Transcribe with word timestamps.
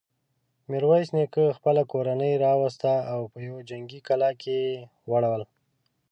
ميرويس 0.69 1.09
نيکه 1.17 1.45
خپله 1.57 1.81
کورنۍ 1.91 2.33
راوسته 2.45 2.93
او 3.13 3.19
په 3.31 3.37
يوه 3.47 3.61
جنګي 3.69 3.99
کلا 4.07 4.31
کې 4.41 4.55
يې 4.65 4.77
واړول. 5.09 5.43